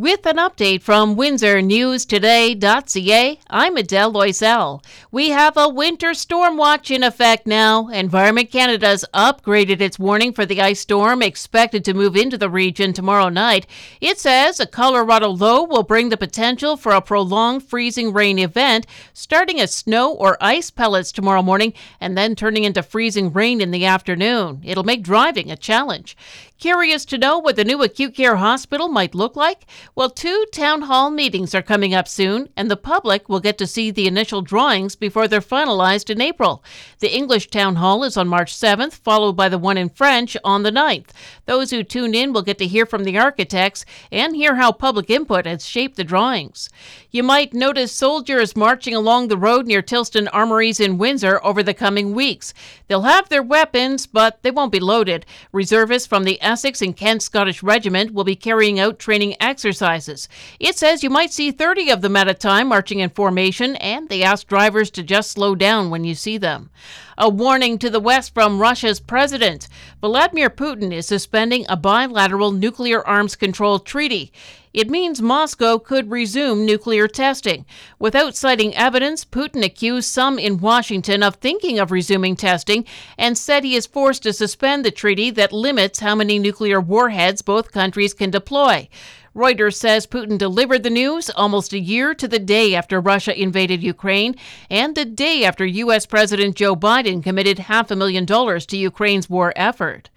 With 0.00 0.24
an 0.24 0.38
update 0.38 0.80
from 0.80 1.14
WindsorNewsToday.ca, 1.14 3.38
I'm 3.50 3.76
Adele 3.76 4.12
Loisel. 4.14 4.82
We 5.10 5.28
have 5.28 5.58
a 5.58 5.68
winter 5.68 6.14
storm 6.14 6.56
watch 6.56 6.90
in 6.90 7.02
effect 7.02 7.46
now. 7.46 7.88
Environment 7.88 8.50
Canada's 8.50 9.04
upgraded 9.12 9.82
its 9.82 9.98
warning 9.98 10.32
for 10.32 10.46
the 10.46 10.62
ice 10.62 10.80
storm 10.80 11.20
expected 11.20 11.84
to 11.84 11.92
move 11.92 12.16
into 12.16 12.38
the 12.38 12.48
region 12.48 12.94
tomorrow 12.94 13.28
night. 13.28 13.66
It 14.00 14.18
says 14.18 14.58
a 14.58 14.66
Colorado 14.66 15.28
low 15.28 15.64
will 15.64 15.82
bring 15.82 16.08
the 16.08 16.16
potential 16.16 16.78
for 16.78 16.92
a 16.92 17.02
prolonged 17.02 17.64
freezing 17.64 18.14
rain 18.14 18.38
event, 18.38 18.86
starting 19.12 19.60
as 19.60 19.74
snow 19.74 20.14
or 20.14 20.38
ice 20.40 20.70
pellets 20.70 21.12
tomorrow 21.12 21.42
morning 21.42 21.74
and 22.00 22.16
then 22.16 22.34
turning 22.34 22.64
into 22.64 22.82
freezing 22.82 23.34
rain 23.34 23.60
in 23.60 23.70
the 23.70 23.84
afternoon. 23.84 24.62
It'll 24.64 24.82
make 24.82 25.02
driving 25.02 25.50
a 25.50 25.58
challenge. 25.58 26.16
Curious 26.60 27.06
to 27.06 27.16
know 27.16 27.38
what 27.38 27.56
the 27.56 27.64
new 27.64 27.82
acute 27.82 28.14
care 28.14 28.36
hospital 28.36 28.88
might 28.88 29.14
look 29.14 29.34
like? 29.34 29.64
Well, 30.00 30.08
two 30.08 30.46
town 30.50 30.80
hall 30.80 31.10
meetings 31.10 31.54
are 31.54 31.60
coming 31.60 31.92
up 31.92 32.08
soon, 32.08 32.48
and 32.56 32.70
the 32.70 32.76
public 32.78 33.28
will 33.28 33.38
get 33.38 33.58
to 33.58 33.66
see 33.66 33.90
the 33.90 34.06
initial 34.06 34.40
drawings 34.40 34.96
before 34.96 35.28
they're 35.28 35.42
finalized 35.42 36.08
in 36.08 36.22
April. 36.22 36.64
The 37.00 37.14
English 37.14 37.50
town 37.50 37.76
hall 37.76 38.02
is 38.02 38.16
on 38.16 38.26
March 38.26 38.54
7th, 38.54 38.94
followed 38.94 39.34
by 39.34 39.50
the 39.50 39.58
one 39.58 39.76
in 39.76 39.90
French 39.90 40.38
on 40.42 40.62
the 40.62 40.72
9th. 40.72 41.08
Those 41.44 41.70
who 41.70 41.82
tune 41.82 42.14
in 42.14 42.32
will 42.32 42.40
get 42.40 42.56
to 42.60 42.66
hear 42.66 42.86
from 42.86 43.04
the 43.04 43.18
architects 43.18 43.84
and 44.10 44.34
hear 44.34 44.54
how 44.54 44.72
public 44.72 45.10
input 45.10 45.44
has 45.44 45.66
shaped 45.66 45.96
the 45.98 46.04
drawings. 46.04 46.70
You 47.10 47.22
might 47.22 47.52
notice 47.52 47.92
soldiers 47.92 48.56
marching 48.56 48.94
along 48.94 49.28
the 49.28 49.36
road 49.36 49.66
near 49.66 49.82
Tilston 49.82 50.28
Armories 50.32 50.80
in 50.80 50.96
Windsor 50.96 51.44
over 51.44 51.62
the 51.62 51.74
coming 51.74 52.14
weeks. 52.14 52.54
They'll 52.88 53.02
have 53.02 53.28
their 53.28 53.42
weapons, 53.42 54.06
but 54.06 54.42
they 54.42 54.50
won't 54.50 54.72
be 54.72 54.80
loaded. 54.80 55.26
Reservists 55.52 56.08
from 56.08 56.24
the 56.24 56.40
Essex 56.40 56.80
and 56.80 56.96
Kent 56.96 57.22
Scottish 57.22 57.62
Regiment 57.62 58.14
will 58.14 58.24
be 58.24 58.34
carrying 58.34 58.80
out 58.80 58.98
training 58.98 59.36
exercises. 59.40 59.89
It 59.98 60.76
says 60.76 61.02
you 61.02 61.10
might 61.10 61.32
see 61.32 61.50
30 61.50 61.90
of 61.90 62.00
them 62.00 62.16
at 62.16 62.28
a 62.28 62.34
time 62.34 62.68
marching 62.68 63.00
in 63.00 63.10
formation, 63.10 63.76
and 63.76 64.08
they 64.08 64.22
ask 64.22 64.46
drivers 64.46 64.90
to 64.92 65.02
just 65.02 65.32
slow 65.32 65.54
down 65.54 65.90
when 65.90 66.04
you 66.04 66.14
see 66.14 66.38
them. 66.38 66.70
A 67.18 67.28
warning 67.28 67.78
to 67.78 67.90
the 67.90 68.00
West 68.00 68.32
from 68.32 68.60
Russia's 68.60 69.00
president. 69.00 69.68
Vladimir 70.00 70.48
Putin 70.48 70.92
is 70.92 71.06
suspending 71.06 71.66
a 71.68 71.76
bilateral 71.76 72.52
nuclear 72.52 73.06
arms 73.06 73.36
control 73.36 73.78
treaty. 73.78 74.32
It 74.72 74.88
means 74.88 75.20
Moscow 75.20 75.78
could 75.78 76.12
resume 76.12 76.64
nuclear 76.64 77.08
testing. 77.08 77.66
Without 77.98 78.36
citing 78.36 78.74
evidence, 78.76 79.24
Putin 79.24 79.64
accused 79.64 80.08
some 80.08 80.38
in 80.38 80.60
Washington 80.60 81.24
of 81.24 81.34
thinking 81.36 81.80
of 81.80 81.90
resuming 81.90 82.36
testing 82.36 82.84
and 83.18 83.36
said 83.36 83.64
he 83.64 83.74
is 83.74 83.86
forced 83.86 84.22
to 84.22 84.32
suspend 84.32 84.84
the 84.84 84.92
treaty 84.92 85.30
that 85.30 85.52
limits 85.52 85.98
how 85.98 86.14
many 86.14 86.38
nuclear 86.38 86.80
warheads 86.80 87.42
both 87.42 87.72
countries 87.72 88.14
can 88.14 88.30
deploy. 88.30 88.88
Reuters 89.34 89.76
says 89.76 90.08
Putin 90.08 90.38
delivered 90.38 90.82
the 90.82 90.90
news 90.90 91.30
almost 91.30 91.72
a 91.72 91.78
year 91.78 92.14
to 92.14 92.26
the 92.26 92.40
day 92.40 92.74
after 92.74 93.00
Russia 93.00 93.40
invaded 93.40 93.80
Ukraine 93.80 94.34
and 94.68 94.96
the 94.96 95.04
day 95.04 95.44
after 95.44 95.64
U.S. 95.64 96.04
President 96.04 96.56
Joe 96.56 96.74
Biden 96.74 97.22
committed 97.22 97.60
half 97.60 97.92
a 97.92 97.96
million 97.96 98.24
dollars 98.24 98.66
to 98.66 98.76
Ukraine's 98.76 99.30
war 99.30 99.52
effort. 99.54 100.10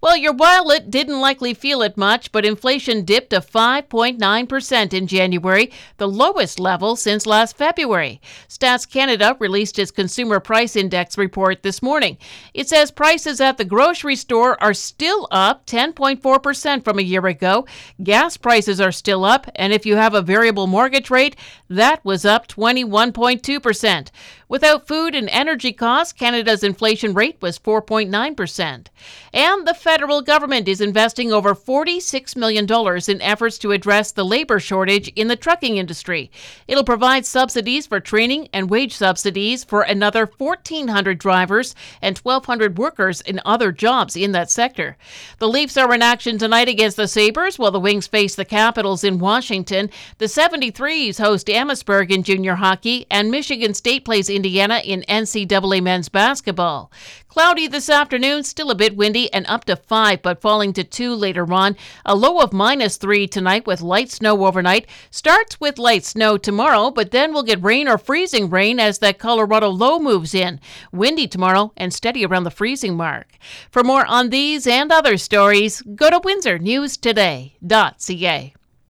Well, 0.00 0.16
your 0.16 0.32
wallet 0.32 0.90
didn't 0.90 1.20
likely 1.20 1.52
feel 1.52 1.82
it 1.82 1.98
much, 1.98 2.32
but 2.32 2.46
inflation 2.46 3.04
dipped 3.04 3.30
to 3.30 3.40
5.9% 3.40 4.94
in 4.94 5.06
January, 5.06 5.70
the 5.98 6.08
lowest 6.08 6.58
level 6.58 6.96
since 6.96 7.26
last 7.26 7.56
February. 7.58 8.20
Stats 8.48 8.88
Canada 8.88 9.36
released 9.38 9.78
its 9.78 9.90
Consumer 9.90 10.40
Price 10.40 10.74
Index 10.74 11.18
report 11.18 11.62
this 11.62 11.82
morning. 11.82 12.16
It 12.54 12.66
says 12.68 12.90
prices 12.90 13.42
at 13.42 13.58
the 13.58 13.64
grocery 13.66 14.16
store 14.16 14.62
are 14.62 14.72
still 14.72 15.28
up 15.30 15.66
10.4% 15.66 16.82
from 16.82 16.98
a 16.98 17.02
year 17.02 17.26
ago. 17.26 17.66
Gas 18.02 18.38
prices 18.60 18.78
are 18.78 18.92
still 18.92 19.24
up, 19.24 19.50
and 19.54 19.72
if 19.72 19.86
you 19.86 19.96
have 19.96 20.12
a 20.12 20.20
variable 20.20 20.66
mortgage 20.66 21.08
rate, 21.08 21.34
that 21.70 22.04
was 22.04 22.26
up 22.26 22.46
21.2%. 22.46 24.10
Without 24.50 24.88
food 24.88 25.14
and 25.14 25.30
energy 25.30 25.72
costs, 25.72 26.12
Canada's 26.12 26.64
inflation 26.64 27.14
rate 27.14 27.36
was 27.40 27.56
4.9%. 27.56 28.86
And 29.32 29.64
the 29.64 29.74
federal 29.74 30.22
government 30.22 30.66
is 30.66 30.80
investing 30.80 31.32
over 31.32 31.54
$46 31.54 32.34
million 32.34 32.66
in 33.08 33.22
efforts 33.22 33.58
to 33.58 33.70
address 33.70 34.10
the 34.10 34.24
labor 34.24 34.58
shortage 34.58 35.06
in 35.14 35.28
the 35.28 35.36
trucking 35.36 35.76
industry. 35.76 36.32
It'll 36.66 36.82
provide 36.82 37.24
subsidies 37.24 37.86
for 37.86 38.00
training 38.00 38.48
and 38.52 38.68
wage 38.68 38.96
subsidies 38.96 39.62
for 39.62 39.82
another 39.82 40.26
1,400 40.26 41.16
drivers 41.16 41.76
and 42.02 42.18
1,200 42.18 42.76
workers 42.76 43.20
in 43.20 43.40
other 43.44 43.70
jobs 43.70 44.16
in 44.16 44.32
that 44.32 44.50
sector. 44.50 44.96
The 45.38 45.48
Leafs 45.48 45.76
are 45.76 45.94
in 45.94 46.02
action 46.02 46.38
tonight 46.38 46.68
against 46.68 46.96
the 46.96 47.06
Sabres 47.06 47.56
while 47.56 47.70
the 47.70 47.78
Wings 47.78 48.08
face 48.08 48.34
the 48.34 48.44
Capitals 48.50 49.04
in 49.04 49.20
Washington. 49.20 49.88
The 50.18 50.26
73s 50.26 51.18
host 51.18 51.48
Amherstburg 51.48 52.10
in 52.10 52.24
junior 52.24 52.56
hockey, 52.56 53.06
and 53.08 53.30
Michigan 53.30 53.74
State 53.74 54.04
plays 54.04 54.28
Indiana 54.28 54.82
in 54.84 55.04
NCAA 55.08 55.80
men's 55.80 56.08
basketball. 56.08 56.90
Cloudy 57.28 57.68
this 57.68 57.88
afternoon, 57.88 58.42
still 58.42 58.72
a 58.72 58.74
bit 58.74 58.96
windy 58.96 59.32
and 59.32 59.46
up 59.46 59.64
to 59.66 59.76
5, 59.76 60.20
but 60.20 60.40
falling 60.40 60.72
to 60.72 60.82
2 60.82 61.14
later 61.14 61.52
on. 61.52 61.76
A 62.04 62.16
low 62.16 62.40
of 62.40 62.52
minus 62.52 62.96
3 62.96 63.28
tonight 63.28 63.68
with 63.68 63.80
light 63.80 64.10
snow 64.10 64.44
overnight. 64.44 64.88
Starts 65.12 65.60
with 65.60 65.78
light 65.78 66.04
snow 66.04 66.36
tomorrow, 66.36 66.90
but 66.90 67.12
then 67.12 67.32
we'll 67.32 67.44
get 67.44 67.62
rain 67.62 67.86
or 67.86 67.98
freezing 67.98 68.50
rain 68.50 68.80
as 68.80 68.98
that 68.98 69.20
Colorado 69.20 69.68
low 69.68 70.00
moves 70.00 70.34
in. 70.34 70.58
Windy 70.90 71.28
tomorrow 71.28 71.72
and 71.76 71.94
steady 71.94 72.26
around 72.26 72.42
the 72.42 72.50
freezing 72.50 72.96
mark. 72.96 73.38
For 73.70 73.84
more 73.84 74.06
on 74.06 74.30
these 74.30 74.66
and 74.66 74.90
other 74.90 75.16
stories, 75.16 75.82
go 75.82 76.10
to 76.10 76.18
WindsorNewsToday.ca. 76.18 78.39